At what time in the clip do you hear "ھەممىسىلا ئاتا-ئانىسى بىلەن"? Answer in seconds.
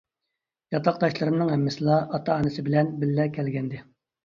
1.55-2.93